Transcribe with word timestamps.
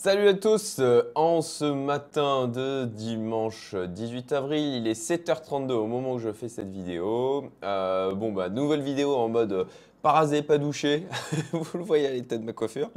Salut 0.00 0.28
à 0.28 0.34
tous, 0.34 0.76
euh, 0.78 1.02
en 1.16 1.42
ce 1.42 1.64
matin 1.64 2.46
de 2.46 2.84
dimanche 2.84 3.74
18 3.74 4.30
avril, 4.30 4.76
il 4.76 4.86
est 4.86 4.92
7h32 4.92 5.72
au 5.72 5.88
moment 5.88 6.12
où 6.12 6.18
je 6.20 6.30
fais 6.30 6.48
cette 6.48 6.70
vidéo. 6.70 7.50
Euh, 7.64 8.14
bon 8.14 8.30
bah 8.30 8.48
nouvelle 8.48 8.82
vidéo 8.82 9.16
en 9.16 9.28
mode 9.28 9.66
pas 10.02 10.12
rasé, 10.12 10.42
pas 10.42 10.58
douché, 10.58 11.06
vous 11.52 11.78
le 11.78 11.84
voyez 11.84 12.06
à 12.06 12.10
l'état 12.10 12.36
de 12.36 12.44
ma 12.44 12.52
coiffure. 12.52 12.90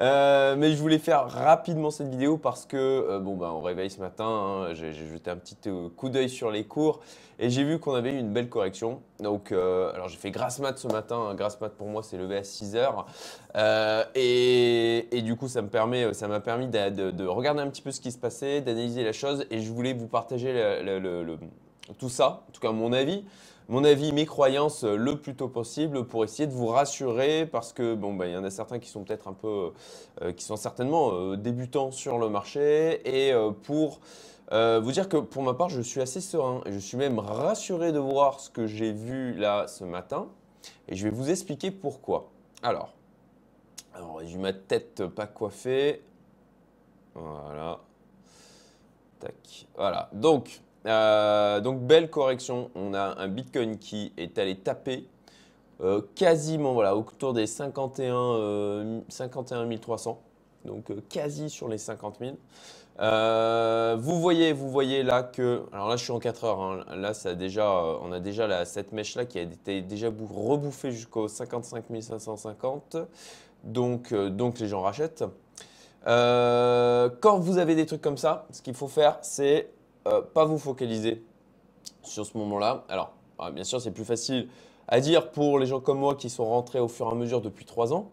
Euh, 0.00 0.56
mais 0.56 0.72
je 0.72 0.76
voulais 0.76 0.98
faire 0.98 1.28
rapidement 1.28 1.90
cette 1.90 2.08
vidéo 2.08 2.38
parce 2.38 2.64
que, 2.64 3.18
bon 3.18 3.36
bah 3.36 3.52
on 3.54 3.60
réveille 3.60 3.90
ce 3.90 4.00
matin, 4.00 4.24
hein, 4.24 4.74
j'ai 4.74 4.92
jeté 4.92 5.30
un 5.30 5.36
petit 5.36 5.56
coup 5.96 6.08
d'œil 6.08 6.28
sur 6.28 6.50
les 6.50 6.64
cours 6.64 7.00
et 7.38 7.50
j'ai 7.50 7.64
vu 7.64 7.78
qu'on 7.78 7.94
avait 7.94 8.12
eu 8.12 8.18
une 8.18 8.32
belle 8.32 8.48
correction. 8.48 9.00
Donc, 9.20 9.52
alors 9.52 10.08
j'ai 10.08 10.16
fait 10.16 10.30
grasse 10.30 10.58
mat 10.58 10.78
ce 10.78 10.88
matin, 10.88 11.34
grasse 11.34 11.60
mat 11.60 11.70
pour 11.70 11.88
moi 11.88 12.02
c'est 12.02 12.16
levé 12.16 12.36
à 12.36 12.42
6h. 12.42 13.04
Et, 14.14 15.16
et, 15.16 15.22
du 15.22 15.36
coup 15.36 15.48
ça 15.48 15.62
me 15.62 15.68
permet, 15.68 16.14
ça 16.14 16.28
m'a 16.28 16.40
permis 16.40 16.68
de, 16.68 17.26
regarder 17.26 17.60
un 17.60 17.68
petit 17.68 17.82
peu 17.82 17.90
ce 17.90 18.00
qui 18.00 18.10
se 18.10 18.18
passait, 18.18 18.60
d'analyser 18.60 19.04
la 19.04 19.12
chose 19.12 19.44
et 19.50 19.60
je 19.60 19.70
voulais 19.70 19.92
vous 19.92 20.06
partager 20.06 20.52
tout 21.98 22.08
ça, 22.08 22.44
en 22.48 22.52
tout 22.52 22.60
cas 22.60 22.72
mon 22.72 22.92
avis, 22.92 23.24
mon 23.68 23.84
avis, 23.84 24.12
mes 24.12 24.24
croyances 24.24 24.84
le 24.84 25.18
plus 25.20 25.34
tôt 25.34 25.48
possible 25.48 26.06
pour 26.06 26.24
essayer 26.24 26.46
de 26.46 26.54
vous 26.54 26.68
rassurer 26.68 27.44
parce 27.44 27.74
que 27.74 27.94
bon, 27.94 28.14
bah, 28.14 28.26
il 28.26 28.32
y 28.32 28.36
en 28.36 28.44
a 28.44 28.50
certains 28.50 28.78
qui 28.78 28.88
sont 28.88 29.04
peut-être 29.04 29.28
un 29.28 29.34
peu, 29.34 29.72
euh, 30.22 30.32
qui 30.32 30.42
sont 30.44 30.56
certainement 30.56 31.12
euh, 31.12 31.36
débutants 31.36 31.92
sur 31.92 32.18
le 32.18 32.30
marché 32.30 33.02
et 33.04 33.32
euh, 33.32 33.50
pour 33.50 34.00
vous 34.50 34.92
dire 34.92 35.10
que 35.10 35.18
pour 35.18 35.42
ma 35.42 35.52
part, 35.52 35.68
je 35.68 35.82
suis 35.82 36.00
assez 36.00 36.22
serein 36.22 36.62
et 36.64 36.72
je 36.72 36.78
suis 36.78 36.96
même 36.96 37.18
rassuré 37.18 37.92
de 37.92 37.98
voir 37.98 38.40
ce 38.40 38.48
que 38.48 38.66
j'ai 38.66 38.92
vu 38.92 39.34
là 39.34 39.66
ce 39.68 39.84
matin 39.84 40.28
et 40.88 40.96
je 40.96 41.04
vais 41.04 41.14
vous 41.14 41.28
expliquer 41.28 41.70
pourquoi. 41.70 42.30
Alors, 42.62 42.94
alors 43.92 44.22
j'ai 44.24 44.38
ma 44.38 44.54
tête 44.54 45.04
pas 45.04 45.26
coiffée. 45.26 46.02
Voilà. 47.14 47.80
Tac. 49.20 49.66
Voilà. 49.76 50.08
Donc, 50.14 50.62
euh, 50.88 51.60
donc, 51.60 51.80
belle 51.80 52.10
correction. 52.10 52.70
On 52.74 52.94
a 52.94 53.16
un 53.18 53.28
Bitcoin 53.28 53.78
qui 53.78 54.12
est 54.16 54.38
allé 54.38 54.56
taper 54.56 55.06
euh, 55.80 56.00
quasiment 56.14 56.72
voilà, 56.72 56.96
autour 56.96 57.34
des 57.34 57.46
51, 57.46 59.02
51 59.08 59.76
300. 59.76 60.20
Donc, 60.64 60.90
euh, 60.90 61.02
quasi 61.08 61.50
sur 61.50 61.68
les 61.68 61.78
50 61.78 62.18
000. 62.20 62.36
vous 63.98 64.20
voyez, 64.20 64.52
vous 64.52 64.70
voyez 64.70 65.02
là 65.02 65.22
que, 65.22 65.62
alors 65.72 65.88
là 65.88 65.96
je 65.96 66.02
suis 66.02 66.12
en 66.12 66.18
4 66.18 66.44
heures, 66.44 66.60
hein. 66.60 66.84
là 66.96 67.14
ça 67.14 67.34
déjà, 67.34 67.70
on 68.02 68.10
a 68.10 68.18
déjà 68.18 68.46
la, 68.46 68.64
cette 68.64 68.92
mèche 68.92 69.14
là 69.14 69.24
qui 69.24 69.38
a 69.38 69.42
été 69.42 69.82
déjà 69.82 70.08
rebouffée 70.08 70.90
jusqu'au 70.90 71.28
55 71.28 71.84
550, 72.00 72.96
donc, 73.62 74.12
donc 74.12 74.58
les 74.58 74.66
gens 74.66 74.82
rachètent. 74.82 75.24
Quand 76.04 77.38
vous 77.38 77.58
avez 77.58 77.76
des 77.76 77.86
trucs 77.86 78.02
comme 78.02 78.16
ça, 78.16 78.46
ce 78.50 78.62
qu'il 78.62 78.74
faut 78.74 78.88
faire, 78.88 79.18
c'est 79.22 79.70
euh, 80.06 80.22
pas 80.22 80.44
vous 80.44 80.58
focaliser 80.58 81.22
sur 82.02 82.24
ce 82.24 82.36
moment-là. 82.38 82.84
Alors, 82.88 83.12
ah, 83.38 83.50
bien 83.50 83.64
sûr, 83.64 83.80
c'est 83.80 83.90
plus 83.90 84.04
facile 84.04 84.48
à 84.86 85.00
dire 85.00 85.30
pour 85.30 85.58
les 85.58 85.66
gens 85.66 85.80
comme 85.80 85.98
moi 85.98 86.14
qui 86.14 86.30
sont 86.30 86.46
rentrés 86.46 86.80
au 86.80 86.88
fur 86.88 87.06
et 87.06 87.10
à 87.10 87.14
mesure 87.14 87.40
depuis 87.40 87.64
trois 87.64 87.92
ans. 87.92 88.10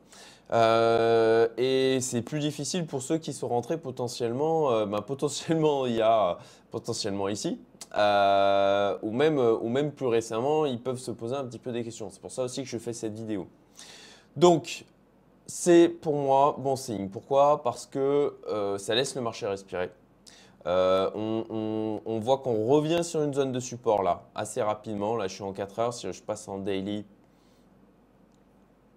Euh, 0.52 1.48
et 1.58 2.00
c'est 2.02 2.22
plus 2.22 2.40
difficile 2.40 2.86
pour 2.86 3.02
ceux 3.02 3.18
qui 3.18 3.34
sont 3.34 3.48
rentrés 3.48 3.80
potentiellement, 3.80 4.86
ben, 4.86 5.02
potentiellement 5.02 5.88
il 5.88 5.96
y 5.96 6.02
a 6.02 6.38
potentiellement 6.70 7.30
ici, 7.30 7.60
ou, 7.94 9.12
même, 9.12 9.40
ou 9.40 9.70
même 9.70 9.92
plus 9.92 10.08
récemment, 10.08 10.66
ils 10.66 10.80
peuvent 10.80 11.00
se 11.00 11.12
poser 11.12 11.36
un 11.36 11.46
petit 11.46 11.60
peu 11.60 11.72
des 11.72 11.84
questions. 11.84 12.10
C'est 12.12 12.22
pour 12.22 12.32
ça 12.32 12.44
aussi 12.44 12.62
que 12.62 12.70
je 12.70 12.78
fais 12.78 12.94
cette 12.94 13.14
vidéo. 13.14 13.48
Donc, 14.36 14.86
c'est 15.48 15.90
pour 15.90 16.16
moi 16.16 16.56
bon 16.58 16.76
signe. 16.76 17.10
Pourquoi? 17.10 17.62
Parce 17.64 17.86
que 17.86 18.36
euh, 18.48 18.78
ça 18.78 18.96
laisse 18.96 19.16
le 19.16 19.22
marché 19.22 19.46
respirer. 19.48 19.92
Euh, 20.68 21.12
on, 21.14 22.20
voit 22.20 22.40
qu'on 22.40 22.66
revient 22.66 23.04
sur 23.04 23.22
une 23.22 23.34
zone 23.34 23.52
de 23.52 23.60
support 23.60 24.02
là, 24.02 24.24
assez 24.34 24.62
rapidement. 24.62 25.16
Là, 25.16 25.28
je 25.28 25.36
suis 25.36 25.44
en 25.44 25.54
4 25.54 25.80
heures. 25.80 25.94
Si 25.94 26.12
je 26.12 26.24
passe 26.24 26.48
en 26.48 26.58
daily, 26.58 27.06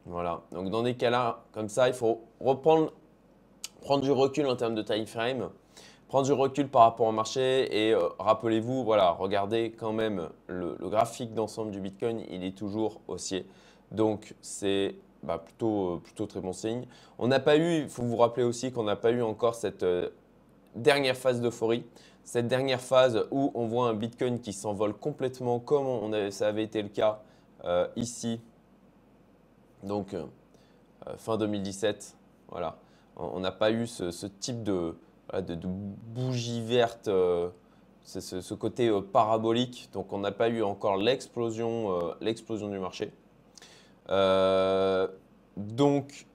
voilà. 0.06 0.42
Donc, 0.52 0.70
dans 0.70 0.82
des 0.82 0.94
cas-là, 0.94 1.44
comme 1.52 1.68
ça, 1.68 1.88
il 1.88 1.94
faut 1.94 2.22
reprendre 2.40 2.92
prendre 3.80 4.02
du 4.02 4.10
recul 4.10 4.46
en 4.46 4.56
termes 4.56 4.74
de 4.74 4.82
time 4.82 5.06
frame, 5.06 5.50
prendre 6.08 6.26
du 6.26 6.32
recul 6.32 6.68
par 6.68 6.82
rapport 6.82 7.06
au 7.06 7.12
marché 7.12 7.68
et 7.70 7.94
euh, 7.94 8.08
rappelez-vous, 8.18 8.84
voilà, 8.84 9.12
regardez 9.12 9.70
quand 9.70 9.92
même 9.92 10.28
le, 10.46 10.76
graphique 10.80 11.34
d'ensemble 11.34 11.70
du 11.70 11.80
Bitcoin, 11.80 12.22
il 12.30 12.44
est 12.44 12.56
toujours 12.56 13.00
haussier. 13.08 13.46
Donc, 13.92 14.34
c'est 14.40 14.96
bah, 15.22 15.38
plutôt, 15.38 15.94
euh, 15.94 16.00
plutôt 16.02 16.26
très 16.26 16.40
bon 16.40 16.52
signe. 16.52 16.86
On 17.18 17.28
n'a 17.28 17.40
pas 17.40 17.56
eu, 17.56 17.82
il 17.82 17.88
faut 17.88 18.02
vous 18.02 18.16
rappeler 18.16 18.44
aussi 18.44 18.72
qu'on 18.72 18.84
n'a 18.84 18.96
pas 18.96 19.10
eu 19.10 19.22
encore 19.22 19.54
cette 19.54 19.84
dernière 20.74 21.16
phase 21.16 21.40
d'euphorie, 21.40 21.84
cette 22.24 22.48
dernière 22.48 22.80
phase 22.80 23.26
où 23.30 23.50
on 23.54 23.66
voit 23.66 23.88
un 23.88 23.94
Bitcoin 23.94 24.40
qui 24.40 24.52
s'envole 24.52 24.94
complètement 24.94 25.60
comme 25.60 26.30
ça 26.30 26.48
avait 26.48 26.64
été 26.64 26.82
le 26.82 26.88
cas 26.88 27.20
euh, 27.64 27.86
ici, 27.96 28.40
donc 29.82 30.14
fin 31.16 31.36
2017. 31.36 32.16
Voilà. 32.50 32.78
On 33.16 33.40
n'a 33.40 33.52
pas 33.52 33.70
eu 33.70 33.86
ce, 33.86 34.26
type 34.26 34.62
de, 34.62 34.94
bougie 36.14 36.62
verte, 36.62 37.10
ce, 38.04 38.54
côté 38.54 38.90
parabolique. 39.12 39.88
Donc 39.92 40.12
on 40.12 40.18
n'a 40.18 40.32
pas 40.32 40.48
eu 40.48 40.62
encore 40.62 40.96
l'explosion 40.96 42.14
du 42.20 42.78
marché. 42.78 43.12
Euh, 44.10 45.08
donc, 45.56 46.26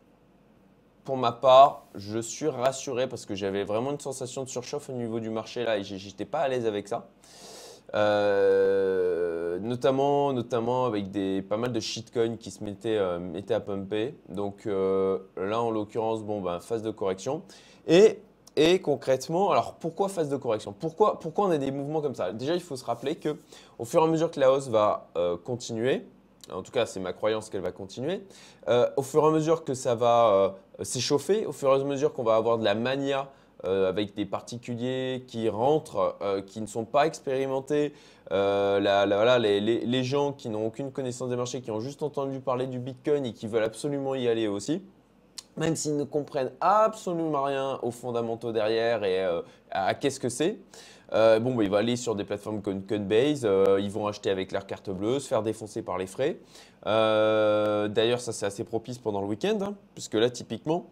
pour 1.03 1.17
ma 1.17 1.31
part, 1.31 1.85
je 1.95 2.19
suis 2.19 2.47
rassuré 2.47 3.07
parce 3.07 3.25
que 3.25 3.35
j'avais 3.35 3.63
vraiment 3.63 3.91
une 3.91 3.99
sensation 3.99 4.43
de 4.43 4.49
surchauffe 4.49 4.89
au 4.89 4.93
niveau 4.93 5.19
du 5.19 5.29
marché 5.29 5.63
là 5.63 5.77
et 5.77 5.83
j'étais 5.83 6.25
pas 6.25 6.39
à 6.39 6.47
l'aise 6.47 6.65
avec 6.65 6.87
ça. 6.87 7.07
Euh, 7.95 9.59
notamment, 9.59 10.33
notamment 10.33 10.85
avec 10.85 11.11
des, 11.11 11.43
pas 11.43 11.57
mal 11.57 11.71
de 11.71 11.79
shitcoins 11.79 12.37
qui 12.37 12.49
se 12.49 12.63
mettaient, 12.63 12.97
euh, 12.97 13.41
à 13.49 13.59
pumper. 13.59 14.15
Donc 14.29 14.65
là, 14.65 15.61
en 15.61 15.69
l'occurrence, 15.69 16.23
bon, 16.23 16.41
ben, 16.41 16.59
phase 16.59 16.81
de 16.81 16.89
correction. 16.89 17.43
Et, 17.87 18.19
et, 18.55 18.79
concrètement, 18.79 19.51
alors 19.51 19.75
pourquoi 19.75 20.09
phase 20.09 20.29
de 20.29 20.37
correction? 20.37 20.73
Pourquoi, 20.73 21.19
pourquoi 21.19 21.47
on 21.47 21.51
a 21.51 21.57
des 21.57 21.71
mouvements 21.71 22.01
comme 22.01 22.15
ça? 22.15 22.31
Déjà, 22.31 22.55
il 22.55 22.61
faut 22.61 22.77
se 22.77 22.85
rappeler 22.85 23.15
que 23.15 23.35
au 23.77 23.85
fur 23.85 24.01
et 24.01 24.05
à 24.05 24.07
mesure 24.07 24.31
que 24.31 24.39
la 24.39 24.51
hausse 24.51 24.69
va 24.69 25.09
continuer, 25.43 26.07
en 26.51 26.61
tout 26.61 26.71
cas 26.71 26.85
c'est 26.85 26.99
ma 26.99 27.13
croyance 27.13 27.49
qu'elle 27.49 27.61
va 27.61 27.71
continuer, 27.71 28.21
euh, 28.67 28.89
au 28.97 29.01
fur 29.01 29.23
et 29.23 29.27
à 29.27 29.31
mesure 29.31 29.63
que 29.63 29.73
ça 29.73 29.95
va 29.95 30.55
euh, 30.79 30.83
s'échauffer, 30.83 31.45
au 31.45 31.51
fur 31.51 31.69
et 31.69 31.81
à 31.81 31.83
mesure 31.83 32.13
qu'on 32.13 32.23
va 32.23 32.35
avoir 32.35 32.57
de 32.57 32.63
la 32.63 32.75
mania 32.75 33.29
euh, 33.65 33.87
avec 33.87 34.13
des 34.15 34.25
particuliers 34.25 35.23
qui 35.27 35.47
rentrent, 35.47 36.17
qui 36.47 36.59
ne 36.59 36.65
sont 36.65 36.85
pas 36.85 37.07
expérimentés, 37.07 37.93
les, 38.31 40.03
gens 40.03 40.33
qui 40.33 40.49
n'ont 40.49 40.65
aucune 40.65 40.91
connaissance 40.91 41.29
des 41.29 41.35
marchés, 41.35 41.61
qui 41.61 41.71
ont 41.71 41.79
juste 41.79 42.03
entendu 42.03 42.39
parler 42.39 42.67
du 42.67 42.79
Bitcoin 42.79 43.25
et 43.25 43.33
qui 43.33 43.47
veulent 43.47 43.63
absolument 43.63 44.15
y 44.15 44.27
aller 44.27 44.47
aussi, 44.47 44.81
même 45.57 45.75
s'ils 45.75 45.97
ne 45.97 46.03
comprennent 46.03 46.51
absolument 46.61 47.43
rien 47.43 47.79
aux 47.81 47.91
fondamentaux 47.91 48.51
derrière 48.51 49.03
et 49.03 49.23
à 49.71 49.93
qu'est-ce 49.93 50.19
que 50.19 50.29
c'est, 50.29 50.57
euh, 51.13 51.39
bon, 51.39 51.53
bah, 51.53 51.63
il 51.63 51.69
va 51.69 51.77
aller 51.77 51.95
sur 51.95 52.15
des 52.15 52.23
plateformes 52.23 52.61
comme 52.61 52.83
Coinbase, 52.83 53.41
euh, 53.43 53.79
ils 53.79 53.91
vont 53.91 54.07
acheter 54.07 54.31
avec 54.31 54.51
leur 54.51 54.65
carte 54.65 54.89
bleue, 54.89 55.19
se 55.19 55.27
faire 55.27 55.43
défoncer 55.43 55.83
par 55.83 55.97
les 55.97 56.07
frais. 56.07 56.37
Euh, 56.87 57.87
d'ailleurs, 57.87 58.19
ça 58.19 58.31
c'est 58.33 58.45
assez 58.45 58.63
propice 58.63 58.97
pendant 58.97 59.21
le 59.21 59.27
week-end, 59.27 59.57
hein, 59.61 59.75
puisque 59.93 60.15
là, 60.15 60.29
typiquement, 60.29 60.87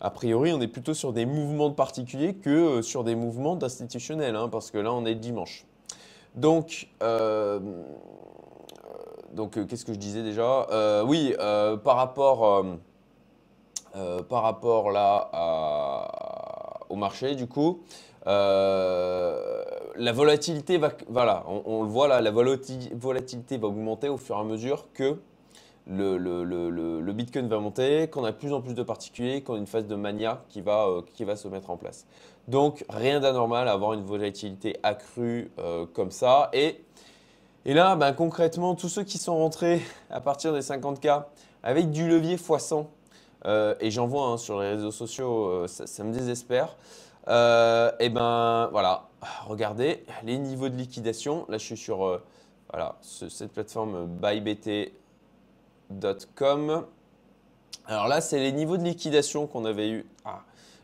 a 0.00 0.10
priori, 0.10 0.52
on 0.52 0.60
est 0.60 0.68
plutôt 0.68 0.94
sur 0.94 1.12
des 1.12 1.26
mouvements 1.26 1.68
de 1.68 1.74
particuliers 1.74 2.34
que 2.34 2.80
sur 2.82 3.02
des 3.02 3.16
mouvements 3.16 3.56
d'institutionnels, 3.56 4.36
hein, 4.36 4.48
parce 4.48 4.70
que 4.70 4.78
là, 4.78 4.92
on 4.92 5.04
est 5.04 5.16
dimanche. 5.16 5.66
Donc 6.34 6.86
qu'est-ce 9.68 9.84
que 9.84 9.92
je 9.92 9.98
disais 9.98 10.22
déjà? 10.22 11.02
Oui, 11.04 11.34
par 11.82 11.96
rapport, 11.96 12.64
par 14.28 14.42
rapport 14.42 14.90
là 14.90 15.30
au 16.88 16.96
marché, 16.96 17.34
du 17.34 17.46
coup, 17.46 17.80
euh, 18.26 19.62
la 19.96 20.12
volatilité 20.12 20.78
va, 20.78 20.92
on, 21.46 21.82
le 21.82 21.88
voit 21.88 22.20
la 22.20 22.30
volatilité 22.30 23.56
va 23.56 23.68
augmenter 23.68 24.08
au 24.08 24.16
fur 24.16 24.36
et 24.36 24.40
à 24.40 24.44
mesure 24.44 24.86
que 24.92 25.16
le, 25.88 27.12
Bitcoin 27.12 27.46
va 27.46 27.60
monter, 27.60 28.08
qu'on 28.08 28.24
a 28.24 28.32
de 28.32 28.36
plus 28.36 28.52
en 28.52 28.60
plus 28.60 28.74
de 28.74 28.82
particuliers, 28.82 29.42
qu'on 29.42 29.54
a 29.54 29.58
une 29.58 29.68
phase 29.68 29.86
de 29.86 29.94
mania 29.94 30.42
qui 30.48 30.60
va, 30.60 30.86
euh, 30.88 31.36
se 31.36 31.48
mettre 31.48 31.70
en 31.70 31.76
place. 31.76 32.06
Donc 32.48 32.84
rien 32.88 33.20
d'anormal 33.20 33.68
à 33.68 33.72
avoir 33.72 33.92
une 33.92 34.04
volatilité 34.04 34.76
accrue 34.82 35.50
euh, 35.58 35.86
comme 35.92 36.10
ça. 36.10 36.50
Et, 36.52 36.80
et 37.64 37.74
là, 37.74 37.94
ben, 37.94 38.12
concrètement, 38.12 38.74
tous 38.74 38.88
ceux 38.88 39.04
qui 39.04 39.18
sont 39.18 39.36
rentrés 39.36 39.80
à 40.10 40.20
partir 40.20 40.52
des 40.52 40.60
50K 40.60 41.24
avec 41.62 41.90
du 41.90 42.08
levier 42.08 42.36
x100, 42.36 42.86
et 43.46 43.90
j'en 43.90 44.06
vois 44.06 44.26
hein, 44.26 44.36
sur 44.36 44.60
les 44.60 44.70
réseaux 44.70 44.90
sociaux, 44.90 45.66
ça, 45.66 46.04
me 46.04 46.12
désespère. 46.12 46.76
Euh, 47.28 47.90
et 47.98 48.08
ben 48.08 48.68
voilà, 48.70 49.08
regardez 49.46 50.04
les 50.22 50.38
niveaux 50.38 50.68
de 50.68 50.76
liquidation. 50.76 51.44
Là, 51.48 51.58
je 51.58 51.64
suis 51.64 51.76
sur 51.76 52.04
euh, 52.04 52.22
cette 53.02 53.52
plateforme 53.52 54.06
buybt.com. 54.06 54.92
Alors 57.86 58.08
là, 58.08 58.20
c'est 58.20 58.38
les 58.38 58.52
niveaux 58.52 58.76
de 58.76 58.84
liquidation 58.84 59.46
qu'on 59.46 59.64
avait 59.64 59.88
eu. 59.90 60.06
Ah, 60.24 60.42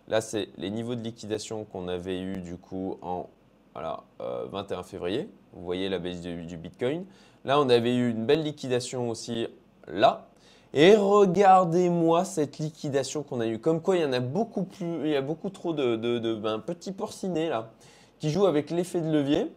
Là, 0.09 0.21
c'est 0.21 0.49
les 0.59 0.71
niveaux 0.71 0.97
de 0.97 1.03
liquidation 1.03 1.65
qu'on 1.65 1.87
avait 1.87 2.21
eu 2.21 2.39
du 2.39 2.57
coup 2.57 2.99
en 3.03 3.31
voilà, 3.73 4.03
21 4.19 4.83
février. 4.83 5.29
Vous 5.53 5.65
voyez 5.65 5.89
la 5.89 6.01
baisse 6.01 6.21
du 6.21 6.57
Bitcoin. 6.57 7.07
Là, 7.45 7.61
on 7.61 7.69
avait 7.69 7.95
eu 7.95 8.11
une 8.11 8.27
belle 8.27 8.43
liquidation 8.43 9.09
aussi 9.09 9.47
là. 9.87 10.27
Et 10.75 10.97
regardez-moi 10.97 12.25
cette 12.25 12.59
liquidation 12.59 13.23
qu'on 13.23 13.41
a 13.41 13.47
eue. 13.47 13.59
Comme 13.59 13.83
quoi, 13.83 13.97
il 13.97 14.03
y 14.03 14.05
en 14.05 14.13
a 14.13 14.21
beaucoup 14.21 14.63
plus, 14.63 15.01
il 15.05 15.11
y 15.11 15.17
a 15.17 15.21
beaucoup 15.21 15.51
trop 15.51 15.75
de, 15.75 15.97
de, 15.97 16.35
ben, 16.35 16.59
petits 16.59 16.93
porcinés 16.93 17.49
là 17.49 17.71
qui 18.19 18.31
jouent 18.31 18.47
avec 18.47 18.71
l'effet 18.71 19.01
de 19.01 19.11
levier 19.11 19.53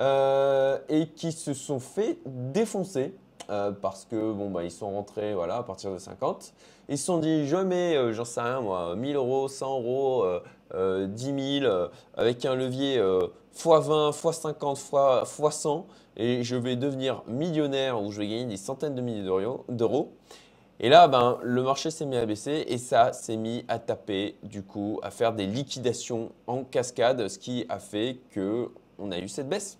euh, 0.00 0.78
et 0.88 1.08
qui 1.08 1.30
se 1.30 1.52
sont 1.54 1.78
fait 1.78 2.18
défoncer 2.26 3.14
euh, 3.50 3.70
parce 3.70 4.06
que 4.06 4.32
bon 4.32 4.50
bah 4.50 4.64
ils 4.64 4.70
sont 4.70 4.90
rentrés 4.90 5.34
voilà 5.34 5.58
à 5.58 5.62
partir 5.62 5.92
de 5.92 5.98
50. 5.98 6.54
Ils 6.88 6.98
se 6.98 7.04
sont 7.04 7.18
dit 7.18 7.46
je 7.46 7.56
mets, 7.56 7.96
euh, 7.96 8.12
j'en 8.12 8.24
sais 8.24 8.40
rien 8.40 8.60
moi, 8.60 8.96
1000 8.96 9.14
euros, 9.14 9.46
100 9.46 9.80
euros, 9.80 10.24
10 10.74 11.60
000 11.60 11.72
avec 12.16 12.44
un 12.44 12.56
levier 12.56 12.98
x20, 13.56 14.12
x50, 14.12 15.24
x100 15.24 15.84
et 16.16 16.42
je 16.42 16.56
vais 16.56 16.74
devenir 16.74 17.22
millionnaire 17.28 18.02
ou 18.02 18.10
je 18.10 18.18
vais 18.18 18.26
gagner 18.26 18.46
des 18.46 18.56
centaines 18.56 18.94
de 18.94 19.02
milliers 19.02 19.28
d'euros. 19.68 20.12
Et 20.80 20.88
là, 20.88 21.08
ben, 21.08 21.38
le 21.42 21.62
marché 21.62 21.90
s'est 21.90 22.06
mis 22.06 22.16
à 22.16 22.24
baisser 22.24 22.64
et 22.68 22.78
ça 22.78 23.12
s'est 23.12 23.36
mis 23.36 23.64
à 23.66 23.80
taper, 23.80 24.36
du 24.44 24.62
coup, 24.62 25.00
à 25.02 25.10
faire 25.10 25.32
des 25.32 25.46
liquidations 25.46 26.30
en 26.46 26.62
cascade, 26.62 27.26
ce 27.26 27.38
qui 27.38 27.66
a 27.68 27.80
fait 27.80 28.18
qu'on 28.32 29.10
a 29.10 29.18
eu 29.18 29.28
cette 29.28 29.48
baisse. 29.48 29.78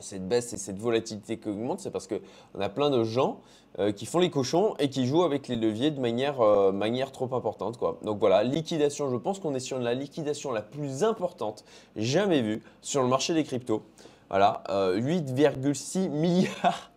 cette 0.00 0.28
baisse 0.28 0.52
et 0.52 0.58
cette 0.58 0.78
volatilité 0.78 1.38
qui 1.38 1.48
augmente, 1.48 1.80
c'est 1.80 1.90
parce 1.90 2.06
qu'on 2.06 2.60
a 2.60 2.68
plein 2.68 2.90
de 2.90 3.04
gens 3.04 3.40
euh, 3.78 3.90
qui 3.90 4.04
font 4.04 4.18
les 4.18 4.28
cochons 4.28 4.74
et 4.78 4.90
qui 4.90 5.06
jouent 5.06 5.22
avec 5.22 5.48
les 5.48 5.56
leviers 5.56 5.90
de 5.90 6.00
manière, 6.00 6.42
euh, 6.42 6.72
manière 6.72 7.10
trop 7.10 7.34
importante. 7.34 7.78
Quoi. 7.78 7.98
Donc 8.02 8.18
voilà, 8.18 8.42
liquidation, 8.44 9.08
je 9.08 9.16
pense 9.16 9.40
qu'on 9.40 9.54
est 9.54 9.60
sur 9.60 9.78
la 9.78 9.94
liquidation 9.94 10.52
la 10.52 10.60
plus 10.60 11.04
importante 11.04 11.64
jamais 11.96 12.42
vue 12.42 12.62
sur 12.82 13.02
le 13.02 13.08
marché 13.08 13.32
des 13.32 13.44
cryptos. 13.44 13.82
Voilà, 14.28 14.62
8,6 14.68 16.06
euh, 16.06 16.08
milliards 16.10 16.91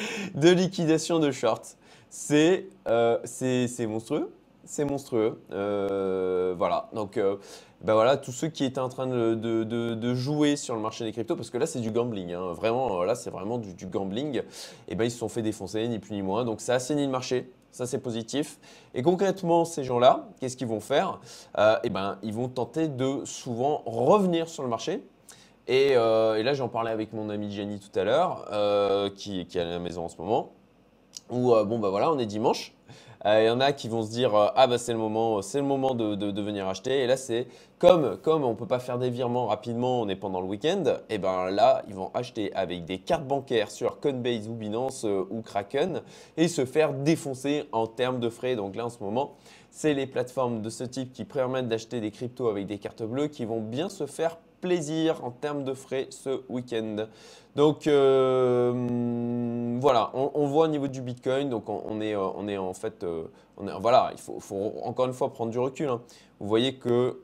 de 0.34 0.50
liquidation 0.50 1.18
de 1.18 1.30
shorts. 1.30 1.76
C'est 2.10 2.66
euh, 2.88 3.18
monstrueux. 3.88 4.32
C'est 4.64 4.84
monstrueux. 4.84 5.40
Euh, 5.52 6.54
voilà, 6.56 6.88
donc 6.92 7.20
ben 7.82 7.94
voilà, 7.94 8.16
tous 8.16 8.32
ceux 8.32 8.48
qui 8.48 8.64
étaient 8.64 8.80
en 8.80 8.88
train 8.88 9.06
de, 9.06 9.34
de, 9.34 10.14
jouer 10.14 10.56
sur 10.56 10.74
le 10.74 10.80
marché 10.80 11.04
des 11.04 11.12
cryptos, 11.12 11.36
parce 11.36 11.50
que 11.50 11.58
là 11.58 11.66
c'est 11.66 11.78
du 11.78 11.92
gambling, 11.92 12.32
hein. 12.32 12.52
vraiment, 12.52 13.04
là 13.04 13.14
c'est 13.14 13.30
vraiment 13.30 13.58
du, 13.58 13.86
gambling, 13.86 14.38
et 14.38 14.42
eh 14.88 14.94
ben 14.96 15.04
ils 15.04 15.10
se 15.10 15.18
sont 15.18 15.28
fait 15.28 15.42
défoncer, 15.42 15.86
ni 15.86 16.00
plus 16.00 16.14
ni 16.14 16.22
moins. 16.22 16.44
Donc 16.44 16.60
ça 16.60 16.74
assainit 16.74 17.04
le 17.04 17.12
marché, 17.12 17.52
ça 17.70 17.86
c'est 17.86 17.98
positif. 17.98 18.58
Et 18.94 19.02
concrètement, 19.02 19.64
ces 19.64 19.84
gens-là, 19.84 20.26
qu'est-ce 20.40 20.56
qu'ils 20.56 20.66
vont 20.66 20.80
faire? 20.80 21.20
Eh 21.84 21.90
ben, 21.90 22.18
ils 22.24 22.32
vont 22.32 22.48
tenter 22.48 22.88
de 22.88 23.24
souvent 23.24 23.82
revenir 23.86 24.48
sur 24.48 24.64
le 24.64 24.68
marché 24.68 25.04
euh, 25.68 26.36
et, 26.36 26.42
là, 26.42 26.54
j'en 26.54 26.68
parlais 26.68 26.90
avec 26.90 27.12
mon 27.12 27.30
ami 27.30 27.50
Jenny 27.50 27.80
tout 27.80 27.98
à 27.98 28.04
l'heure, 28.04 28.48
euh, 28.52 29.10
qui, 29.10 29.40
est 29.40 29.56
à 29.56 29.64
la 29.64 29.78
maison 29.78 30.04
en 30.04 30.08
ce 30.08 30.16
moment, 30.18 30.52
où, 31.30 31.54
euh, 31.54 31.64
bon, 31.64 31.78
bah 31.78 31.90
voilà, 31.90 32.10
on 32.10 32.18
est 32.18 32.26
dimanche. 32.26 32.72
Il 33.24 33.44
y 33.44 33.50
en 33.50 33.58
a 33.58 33.72
qui 33.72 33.88
vont 33.88 34.04
se 34.04 34.10
dire 34.10 34.36
ah 34.54 34.68
bah 34.68 34.78
c'est 34.78 34.92
le 34.92 35.00
moment, 35.00 35.42
c'est 35.42 35.58
le 35.58 35.64
moment 35.64 35.94
de, 35.94 36.40
venir 36.40 36.68
acheter. 36.68 37.00
Et 37.00 37.08
là 37.08 37.16
c'est 37.16 37.48
comme 37.80 38.16
comme 38.18 38.44
on 38.44 38.54
peut 38.54 38.68
pas 38.68 38.78
faire 38.78 38.98
des 38.98 39.10
virements 39.10 39.46
rapidement, 39.46 40.00
on 40.02 40.08
est 40.08 40.14
pendant 40.14 40.40
le 40.40 40.46
week-end. 40.46 40.84
Et 41.10 41.18
ben 41.18 41.50
là 41.50 41.82
ils 41.88 41.94
vont 41.94 42.12
acheter 42.14 42.54
avec 42.54 42.84
des 42.84 42.98
cartes 42.98 43.26
bancaires 43.26 43.72
sur 43.72 43.98
Coinbase 43.98 44.46
ou 44.46 44.52
Binance 44.52 45.04
ou 45.04 45.42
Kraken 45.42 46.02
et 46.36 46.46
se 46.46 46.64
faire 46.64 46.92
défoncer 46.92 47.64
en 47.72 47.88
termes 47.88 48.20
de 48.20 48.28
frais. 48.28 48.54
Donc 48.54 48.76
là 48.76 48.86
en 48.86 48.90
ce 48.90 49.02
moment 49.02 49.34
c'est 49.72 49.94
les 49.94 50.06
plateformes 50.06 50.62
de 50.62 50.70
ce 50.70 50.84
type 50.84 51.12
qui 51.12 51.24
permettent 51.24 51.68
d'acheter 51.68 52.00
des 52.00 52.12
cryptos 52.12 52.48
avec 52.48 52.66
des 52.66 52.78
cartes 52.78 53.02
bleues 53.02 53.26
qui 53.26 53.44
vont 53.44 53.60
bien 53.60 53.88
se 53.88 54.06
faire 54.06 54.36
plaisir 54.60 55.24
en 55.24 55.30
termes 55.30 55.64
de 55.64 55.74
frais 55.74 56.06
ce 56.10 56.42
week-end. 56.48 57.06
Donc 57.54 57.86
euh, 57.86 58.72
voilà, 59.80 60.10
on, 60.14 60.46
voit 60.46 60.66
au 60.66 60.68
niveau 60.68 60.88
du 60.88 61.00
Bitcoin, 61.00 61.48
donc 61.48 61.68
on, 61.68 62.00
est, 62.00 62.14
euh, 62.14 62.28
on 62.36 62.48
est 62.48 62.58
en 62.58 62.74
fait, 62.74 63.02
euh, 63.02 63.24
voilà, 63.56 64.10
il 64.12 64.18
faut, 64.18 64.74
encore 64.82 65.06
une 65.06 65.14
fois 65.14 65.32
prendre 65.32 65.50
du 65.50 65.58
recul. 65.58 65.88
Hein. 65.88 66.02
Vous 66.38 66.48
voyez 66.48 66.74
que 66.74 67.18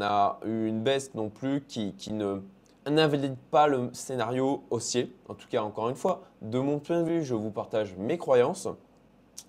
a 0.00 0.38
eu 0.46 0.66
une 0.66 0.80
baisse 0.80 1.14
non 1.14 1.28
plus 1.28 1.62
qui, 1.68 1.92
qui 1.92 2.12
ne 2.12 2.40
n'invalide 2.88 3.36
pas 3.50 3.66
le 3.66 3.90
scénario 3.92 4.62
haussier. 4.70 5.12
En 5.28 5.34
tout 5.34 5.48
cas, 5.48 5.62
encore 5.62 5.88
une 5.88 5.96
fois, 5.96 6.22
de 6.40 6.58
mon 6.58 6.78
point 6.78 7.02
de 7.02 7.08
vue, 7.08 7.24
je 7.24 7.34
vous 7.34 7.50
partage 7.50 7.94
mes 7.98 8.16
croyances, 8.16 8.68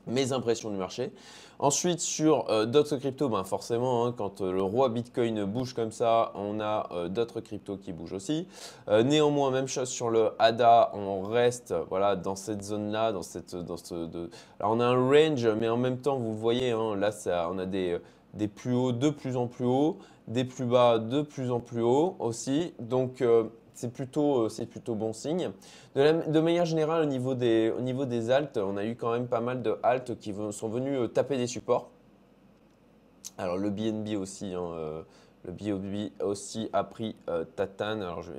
mes 0.07 0.31
impressions 0.31 0.69
du 0.69 0.77
marché. 0.77 1.11
Ensuite, 1.59 2.01
sur 2.01 2.49
euh, 2.49 2.67
d'autres 2.67 2.97
cryptos, 2.97 3.29
ben 3.29 3.43
forcément, 3.43 4.05
hein, 4.05 4.13
quand 4.15 4.41
euh, 4.41 4.51
le 4.51 4.61
roi 4.61 4.89
Bitcoin 4.89 5.43
bouge 5.45 5.73
comme 5.73 5.91
ça, 5.91 6.31
on 6.35 6.59
a 6.59 6.87
euh, 6.91 7.07
d'autres 7.07 7.41
cryptos 7.41 7.77
qui 7.77 7.93
bougent 7.93 8.13
aussi. 8.13 8.47
néanmoins, 8.87 9.49
même 9.49 9.67
chose 9.67 9.89
sur 9.89 10.11
le 10.11 10.31
ADA, 10.37 10.91
on 10.93 11.21
reste 11.21 11.73
voilà, 11.89 12.15
dans 12.15 12.35
cette 12.35 12.63
zone-là. 12.63 13.11
Dans 13.11 13.21
dans 13.63 13.77
ce. 13.77 14.29
Alors, 14.59 14.73
on 14.73 14.79
a 14.79 14.85
un 14.85 15.09
range, 15.09 15.47
mais 15.59 15.67
en 15.67 15.77
même 15.77 15.97
temps, 15.97 16.17
vous 16.17 16.35
voyez, 16.35 16.71
hein, 16.71 16.95
là, 16.95 17.11
ça, 17.11 17.49
on 17.51 17.57
a 17.57 17.65
des, 17.65 17.97
des 18.35 18.47
plus 18.47 18.75
hauts 18.75 18.91
de 18.91 19.09
plus 19.09 19.35
en 19.35 19.47
plus 19.47 19.65
hauts, 19.65 19.97
des 20.27 20.45
plus 20.45 20.65
bas 20.65 20.99
de 20.99 21.23
plus 21.23 21.49
en 21.49 21.59
plus 21.59 21.81
hauts 21.81 22.15
aussi. 22.19 22.73
Donc, 22.79 23.23
c'est 23.77 23.93
plutôt, 23.93 24.45
euh, 24.45 24.65
plutôt 24.65 24.95
bon 24.95 25.13
signe. 25.13 25.51
De, 25.95 26.39
manière 26.39 26.65
générale, 26.65 27.03
au 27.03 27.05
niveau, 27.05 27.35
des, 27.35 27.71
au 27.77 27.81
niveau 27.81 28.05
des 28.05 28.31
altes, 28.31 28.57
on 28.57 28.75
a 28.75 28.83
eu 28.83 28.95
quand 28.95 29.11
même 29.11 29.27
pas 29.27 29.39
mal 29.39 29.61
de 29.61 29.77
haltes 29.83 30.17
qui 30.17 30.33
sont 30.51 30.67
venus 30.67 30.99
euh, 30.99 31.07
taper 31.07 31.37
des 31.37 31.45
supports. 31.45 31.91
Alors 33.37 33.57
le 33.57 33.69
BNB 33.69 34.15
aussi, 34.19 34.55
hein, 34.55 34.63
euh, 34.71 35.03
le 35.45 35.51
BNB 35.51 36.11
aussi 36.23 36.69
a 36.73 36.83
pris 36.83 37.15
tatane. 37.55 38.01
Alors 38.01 38.23
je 38.23 38.31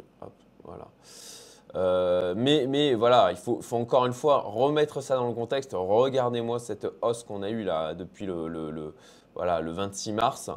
voilà. 0.64 2.34
mais, 2.34 2.67
mais, 2.67 2.94
voilà, 2.94 3.31
il 3.31 3.37
faut, 3.37 3.61
encore 3.73 4.06
une 4.06 4.12
fois 4.12 4.41
remettre 4.41 5.00
ça 5.00 5.14
dans 5.14 5.29
le 5.29 5.34
contexte. 5.34 5.70
Regardez-moi 5.73 6.58
cette 6.58 6.88
hausse 7.00 7.23
qu'on 7.23 7.44
a 7.44 7.50
eue 7.50 7.62
là 7.62 7.94
depuis 7.94 8.26
le, 8.26 8.93
voilà, 9.34 9.61
le 9.61 9.70
26 9.70 10.14
mars. 10.14 10.50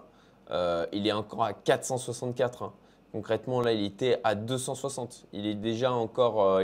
il 0.91 1.05
est 1.05 1.11
encore 1.11 1.43
à 1.43 1.53
464. 1.53 2.71
Concrètement, 3.11 3.61
là, 3.61 3.73
il 3.73 3.83
était 3.83 4.19
à 4.23 4.35
260. 4.35 5.27
Il 5.33 5.45
est 5.45 5.55
déjà 5.55 5.91
encore, 5.91 6.41
euh, 6.41 6.63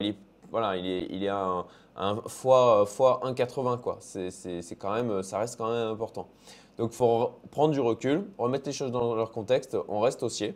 voilà, 0.49 0.77
il 0.77 0.87
est, 0.87 1.07
il 1.09 1.23
est 1.23 1.27
à 1.27 1.65
un, 1.97 2.15
fois, 2.27 2.85
fois 2.85 3.19
1,80 3.25 3.81
quoi. 3.81 3.97
C'est 3.99 4.75
quand 4.77 4.93
même, 4.93 5.23
ça 5.23 5.39
reste 5.39 5.57
quand 5.57 5.69
même 5.69 5.89
important. 5.89 6.27
Donc, 6.77 6.91
il 6.93 6.95
faut 6.95 7.31
prendre 7.51 7.73
du 7.73 7.81
recul, 7.81 8.29
remettre 8.37 8.67
les 8.67 8.73
choses 8.73 8.91
dans 8.91 9.15
leur 9.15 9.31
contexte. 9.31 9.75
On 9.89 9.99
reste 9.99 10.23
haussier. 10.23 10.55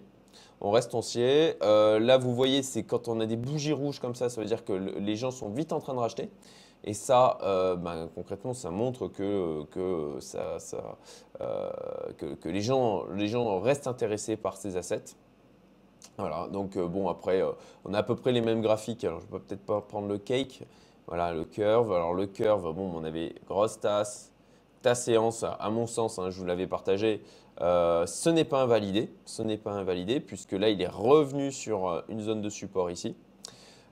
On 0.61 0.71
reste 0.71 0.93
haussier. 0.93 1.55
Euh, 1.61 1.99
là, 1.99 2.17
vous 2.17 2.33
voyez, 2.33 2.63
c'est 2.63 2.83
quand 2.83 3.07
on 3.07 3.19
a 3.19 3.25
des 3.25 3.35
bougies 3.35 3.73
rouges 3.73 3.99
comme 3.99 4.15
ça, 4.15 4.29
ça 4.29 4.39
veut 4.39 4.47
dire 4.47 4.63
que 4.63 4.73
les 4.73 5.15
gens 5.15 5.31
sont 5.31 5.49
vite 5.49 5.73
en 5.73 5.79
train 5.79 5.93
de 5.93 5.99
racheter. 5.99 6.29
Et 6.83 6.93
ça, 6.93 7.37
euh, 7.43 7.75
ben, 7.75 8.07
concrètement, 8.15 8.53
ça 8.53 8.71
montre 8.71 9.07
que, 9.07 9.65
que, 9.71 10.19
ça 10.19 10.57
que, 12.17 12.35
que, 12.35 12.49
les, 12.49 12.61
gens, 12.61 13.05
les 13.13 13.27
gens 13.27 13.59
restent 13.59 13.87
intéressés 13.87 14.37
par 14.37 14.55
ces 14.55 14.77
assets. 14.77 15.15
Donc 16.51 16.77
euh, 16.77 16.87
bon, 16.87 17.09
après, 17.09 17.41
euh, 17.41 17.51
on 17.85 17.93
a 17.93 17.99
à 17.99 18.03
peu 18.03 18.15
près 18.15 18.31
les 18.31 18.41
mêmes 18.41 18.61
graphiques. 18.61 19.03
Alors, 19.03 19.19
je 19.19 19.25
ne 19.25 19.31
peux 19.31 19.39
peut-être 19.39 19.65
pas 19.65 19.81
prendre 19.81 20.07
le 20.07 20.17
cake. 20.17 20.63
Voilà, 21.07 21.33
le 21.33 21.43
curve. 21.43 21.91
Alors, 21.93 22.13
le 22.13 22.27
curve, 22.27 22.73
bon, 22.73 22.91
on 22.95 23.03
avait 23.03 23.35
grosse 23.47 23.79
tasse. 23.79 24.31
Ta 24.81 24.95
séance, 24.95 25.43
à 25.43 25.69
mon 25.69 25.85
sens, 25.85 26.17
hein, 26.17 26.31
je 26.31 26.39
vous 26.39 26.45
l'avais 26.45 26.65
partagé, 26.65 27.21
euh, 27.61 28.07
ce 28.07 28.29
n'est 28.31 28.45
pas 28.45 28.63
invalidé. 28.63 29.11
Ce 29.25 29.43
n'est 29.43 29.57
pas 29.57 29.71
invalidé, 29.71 30.19
puisque 30.19 30.53
là, 30.53 30.69
il 30.69 30.81
est 30.81 30.87
revenu 30.87 31.51
sur 31.51 32.03
une 32.09 32.21
zone 32.21 32.41
de 32.41 32.49
support 32.49 32.89
ici. 32.89 33.15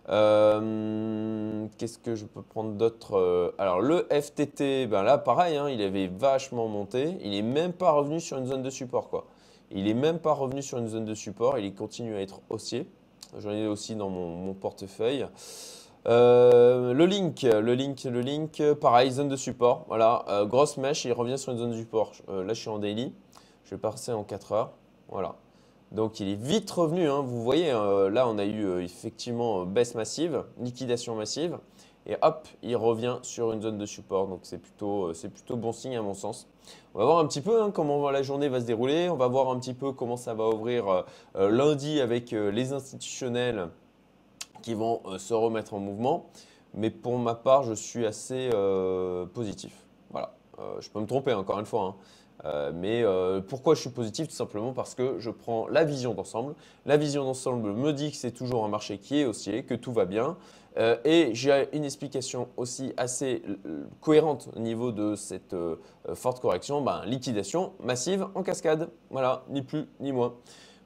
Qu'est-ce 0.07 2.00
que 2.00 2.15
je 2.15 2.25
peux 2.25 2.41
prendre 2.41 2.71
d'autre 2.71 3.53
Alors, 3.59 3.81
le 3.81 4.07
FTT, 4.09 4.88
ben 4.88 5.03
là, 5.03 5.19
pareil, 5.19 5.57
hein, 5.57 5.69
il 5.69 5.79
avait 5.83 6.07
vachement 6.07 6.67
monté. 6.67 7.17
Il 7.21 7.31
n'est 7.31 7.43
même 7.43 7.74
pas 7.74 7.91
revenu 7.91 8.19
sur 8.19 8.39
une 8.39 8.48
zone 8.48 8.63
de 8.63 8.71
support, 8.71 9.09
quoi. 9.09 9.27
Il 9.72 9.84
n'est 9.84 9.94
même 9.94 10.20
pas 10.20 10.34
revenu 10.34 10.62
sur 10.62 10.78
une 10.80 10.88
zone 10.88 11.06
de 11.06 11.14
support, 11.14 11.60
il 11.60 11.74
continue 11.74 12.16
à 12.16 12.22
être 12.22 12.42
haussier. 12.50 12.88
J'en 13.38 13.52
ai 13.52 13.68
aussi 13.68 13.96
dans 13.96 14.10
mon, 14.10 14.54
portefeuille. 14.54 15.28
Euh, 16.08 16.94
le 16.94 17.06
link, 17.06 17.44
le 17.44 17.74
link, 17.76 18.04
le 18.06 18.22
link, 18.22 18.64
pareil, 18.82 19.12
zone 19.12 19.30
de 19.30 19.36
support. 19.36 19.86
Voilà, 19.88 20.26
euh, 20.30 20.46
grosse 20.46 20.78
mèche, 20.78 21.06
il 21.06 21.14
revient 21.14 21.38
sur 21.38 21.52
une 21.52 21.60
zone 21.60 21.72
de 21.72 21.78
support. 21.78 22.14
Euh, 22.30 22.44
là, 22.44 22.54
je 22.54 22.62
suis 22.62 22.70
en 22.70 22.80
daily. 22.80 23.14
Je 23.66 23.72
vais 23.76 23.78
passer 23.78 24.12
en 24.12 24.24
4 24.24 24.52
heures. 24.54 24.72
Voilà. 25.10 25.36
Donc, 25.92 26.20
il 26.20 26.30
est 26.30 26.42
vite 26.42 26.72
revenu. 26.72 27.08
Hein. 27.08 27.22
Vous 27.22 27.44
voyez, 27.44 27.72
là, 27.72 28.28
on 28.28 28.40
a 28.40 28.46
eu 28.46 28.82
effectivement 28.82 29.66
baisse 29.66 29.94
massive, 29.94 30.44
liquidation 30.60 31.16
massive. 31.16 31.60
Et 32.08 32.16
hop, 32.24 32.48
il 32.64 32.76
revient 32.76 33.18
sur 33.22 33.52
une 33.52 33.62
zone 33.62 33.78
de 33.78 33.86
support. 33.86 34.28
Donc, 34.28 34.40
c'est 34.44 34.58
plutôt, 34.60 35.12
plutôt 35.14 35.56
bon 35.56 35.72
signe 35.72 35.98
à 35.98 36.02
mon 36.02 36.16
sens. 36.16 36.48
On 36.94 37.00
va 37.00 37.06
voir 37.06 37.20
un 37.20 37.28
petit 37.28 37.42
peu 37.42 37.62
hein, 37.62 37.72
comment 37.72 38.10
la 38.10 38.24
journée 38.24 38.50
va 38.50 38.60
se 38.60 38.66
dérouler. 38.66 39.10
On 39.10 39.16
va 39.16 39.28
voir 39.28 39.50
un 39.50 39.60
petit 39.60 39.74
peu 39.74 39.92
comment 39.92 40.18
ça 40.18 40.34
va 40.34 40.50
ouvrir 40.50 40.88
euh, 40.88 41.02
euh, 41.36 41.50
lundi 41.50 42.02
avec 42.02 42.34
euh, 42.34 42.52
les 42.52 42.74
institutionnels 42.74 43.70
qui 44.62 44.74
vont 44.74 45.02
se 45.18 45.34
remettre 45.34 45.74
en 45.74 45.80
mouvement. 45.80 46.26
Mais 46.74 46.90
pour 46.90 47.18
ma 47.18 47.36
part, 47.36 47.64
je 47.64 47.74
suis 47.74 48.06
assez 48.06 48.50
positif. 49.34 49.72
Voilà. 50.12 50.34
je 50.82 50.90
peux 50.90 51.00
me 51.00 51.06
tromper 51.06 51.34
encore 51.34 51.60
une 51.60 51.66
fois. 51.66 51.96
Hein. 52.44 52.72
mais 52.74 53.06
pourquoi 53.48 53.74
je 53.74 53.80
suis 53.80 53.90
positif? 53.90 54.28
Tout 54.28 54.36
simplement 54.36 54.74
parce 54.74 54.96
que 54.96 55.18
je 55.18 55.30
prends 55.30 55.70
la 55.70 55.86
vision 55.86 56.14
d'ensemble. 56.14 56.56
La 56.86 56.98
vision 56.98 57.24
d'ensemble 57.24 57.72
me 57.72 57.94
dit 57.94 58.12
que 58.12 58.18
c'est 58.18 58.34
toujours 58.34 58.66
un 58.66 58.68
marché 58.68 58.98
qui 58.98 59.22
est 59.22 59.26
haussier, 59.26 59.64
que 59.64 59.76
tout 59.76 59.94
va 59.94 60.04
bien. 60.04 60.36
Et 61.03 61.31
j'ai 61.33 61.67
une 61.74 61.83
explication 61.83 62.48
aussi 62.55 62.93
assez 62.95 63.41
cohérente 64.01 64.50
au 64.55 64.59
niveau 64.59 64.91
de 64.91 65.15
cette 65.15 65.55
forte 66.13 66.39
correction, 66.39 66.81
ben, 66.81 67.03
liquidation 67.05 67.74
massive 67.83 68.27
en 68.33 68.43
cascade. 68.43 68.89
Voilà, 69.09 69.43
ni 69.50 69.62
plus 69.62 69.86
ni 70.00 70.12
moins. 70.12 70.36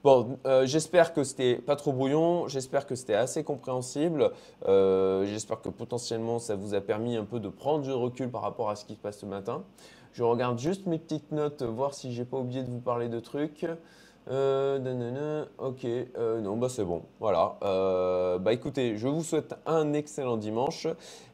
Bon, 0.04 0.38
euh, 0.44 0.66
j'espère 0.66 1.14
que 1.14 1.24
c'était 1.24 1.54
pas 1.54 1.76
trop 1.76 1.90
brouillon, 1.90 2.46
j'espère 2.46 2.86
que 2.86 2.94
c'était 2.94 3.14
assez 3.14 3.42
compréhensible, 3.42 4.32
euh, 4.68 5.24
j'espère 5.24 5.62
que 5.62 5.70
potentiellement 5.70 6.38
ça 6.38 6.56
vous 6.56 6.74
a 6.74 6.82
permis 6.82 7.16
un 7.16 7.24
peu 7.24 7.40
de 7.40 7.48
prendre 7.48 7.84
du 7.84 7.90
recul 7.90 8.30
par 8.30 8.42
rapport 8.42 8.68
à 8.68 8.76
ce 8.76 8.84
qui 8.84 8.96
se 8.96 9.00
passe 9.00 9.20
ce 9.20 9.24
matin. 9.24 9.64
Je 10.12 10.22
regarde 10.22 10.58
juste 10.58 10.84
mes 10.84 10.98
petites 10.98 11.32
notes, 11.32 11.62
voir 11.62 11.94
si 11.94 12.12
j'ai 12.12 12.26
pas 12.26 12.36
oublié 12.36 12.62
de 12.62 12.70
vous 12.70 12.80
parler 12.80 13.08
de 13.08 13.18
trucs. 13.18 13.66
Euh, 14.30 15.44
ok, 15.58 15.84
euh, 15.84 16.40
non, 16.40 16.56
bah 16.56 16.68
c'est 16.68 16.84
bon. 16.84 17.02
Voilà. 17.20 17.56
bah 18.40 18.52
écoutez, 18.52 18.96
je 18.96 19.08
vous 19.08 19.22
souhaite 19.22 19.54
un 19.66 19.92
excellent 19.92 20.36
dimanche. 20.36 20.86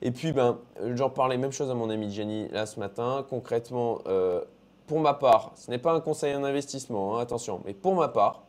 Et 0.03 0.11
puis, 0.11 0.33
ben, 0.33 0.59
j'en 0.95 1.11
parlais 1.11 1.37
même 1.37 1.53
chose 1.53 1.71
à 1.71 1.75
mon 1.75 1.91
ami 1.91 2.11
Jenny 2.11 2.49
là 2.49 2.67
ce 2.67 2.81
matin. 2.81 3.25
Concrètement, 3.29 3.99
pour 4.91 4.99
ma 4.99 5.15
part, 5.15 5.53
ce 5.55 5.71
n'est 5.71 5.79
pas 5.79 5.93
un 5.93 6.01
conseil 6.01 6.35
en 6.35 6.43
investissement, 6.43 7.17
hein, 7.17 7.21
attention, 7.21 7.61
mais 7.65 7.75
pour 7.75 7.95
ma 7.95 8.09
part, 8.09 8.43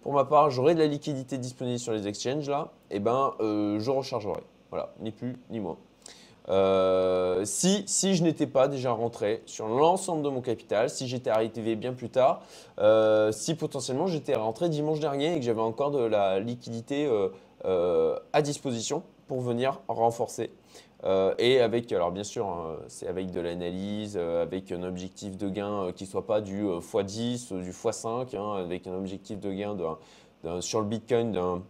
pour 0.00 0.14
ma 0.14 0.24
part, 0.24 0.48
j'aurai 0.50 0.74
de 0.74 0.80
la 0.80 0.86
liquidité 0.86 1.36
disponible 1.36 1.78
sur 1.78 1.92
les 1.92 2.08
exchanges 2.08 2.48
là, 2.48 2.72
et 2.90 2.98
ben 2.98 3.34
euh, 3.40 3.78
je 3.78 3.90
rechargerai. 3.90 4.40
Voilà, 4.70 4.94
ni 5.00 5.10
plus 5.10 5.36
ni 5.50 5.60
moins. 5.60 5.76
Euh, 6.48 7.44
si, 7.44 7.84
si 7.86 8.14
je 8.16 8.22
n'étais 8.22 8.46
pas 8.46 8.68
déjà 8.68 8.92
rentré 8.92 9.42
sur 9.46 9.68
l'ensemble 9.68 10.22
de 10.22 10.28
mon 10.28 10.40
capital, 10.40 10.90
si 10.90 11.06
j'étais 11.06 11.30
arrivé 11.30 11.76
bien 11.76 11.92
plus 11.92 12.10
tard, 12.10 12.42
euh, 12.78 13.30
si 13.32 13.54
potentiellement 13.54 14.06
j'étais 14.06 14.34
rentré 14.34 14.68
dimanche 14.68 15.00
dernier 15.00 15.34
et 15.34 15.38
que 15.38 15.44
j'avais 15.44 15.60
encore 15.60 15.90
de 15.90 16.02
la 16.02 16.40
liquidité 16.40 17.08
à 17.64 18.42
disposition 18.42 19.02
pour 19.28 19.40
venir 19.40 19.80
renforcer. 19.88 20.50
Euh, 21.04 21.34
et 21.38 21.60
avec, 21.60 21.90
alors 21.92 22.12
bien 22.12 22.22
sûr, 22.22 22.46
hein, 22.46 22.76
c'est 22.86 23.08
avec 23.08 23.32
de 23.32 23.40
l'analyse, 23.40 24.16
euh, 24.16 24.42
avec 24.42 24.70
un 24.70 24.82
objectif 24.84 25.36
de 25.36 25.48
gain 25.48 25.86
euh, 25.86 25.92
qui 25.92 26.04
ne 26.04 26.08
soit 26.08 26.26
pas 26.26 26.40
du 26.40 26.64
x10 26.64 27.52
ou 27.52 27.60
du 27.60 27.70
x5, 27.72 28.36
hein, 28.36 28.54
avec 28.56 28.86
un 28.86 28.94
objectif 28.94 29.40
de 29.40 29.52
gain 29.52 29.76
sur 30.60 30.80
le 30.80 30.86
Bitcoin 30.86 31.62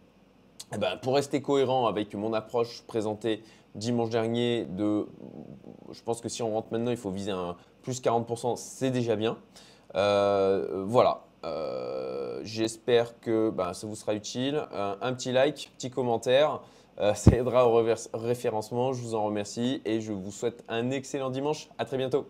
eh 0.74 0.78
ben, 0.78 0.96
pour 0.96 1.14
rester 1.14 1.42
cohérent 1.42 1.86
avec 1.86 2.14
mon 2.14 2.32
approche 2.32 2.82
présentée 2.86 3.42
dimanche 3.74 4.10
dernier 4.10 4.64
de, 4.64 5.06
je 5.90 6.02
pense 6.02 6.20
que 6.20 6.28
si 6.28 6.42
on 6.42 6.52
rentre 6.52 6.68
maintenant, 6.72 6.90
il 6.90 6.96
faut 6.96 7.10
viser 7.10 7.30
un 7.30 7.56
plus 7.82 8.00
40%, 8.00 8.56
c'est 8.56 8.90
déjà 8.90 9.16
bien. 9.16 9.38
voilà, 9.94 11.24
j'espère 12.42 13.18
que 13.20 13.50
ben, 13.50 13.72
ça 13.72 13.86
vous 13.86 13.96
sera 13.96 14.14
utile. 14.14 14.62
un 14.72 15.12
petit 15.14 15.32
like, 15.32 15.70
petit 15.76 15.90
commentaire. 15.90 16.60
Euh, 16.98 17.14
ça 17.14 17.32
aidera 17.32 17.68
au 17.68 17.84
référencement. 18.14 18.92
Je 18.92 19.02
vous 19.02 19.14
en 19.14 19.24
remercie 19.24 19.82
et 19.84 20.00
je 20.00 20.12
vous 20.12 20.32
souhaite 20.32 20.64
un 20.68 20.90
excellent 20.90 21.30
dimanche. 21.30 21.68
À 21.78 21.84
très 21.84 21.96
bientôt. 21.96 22.26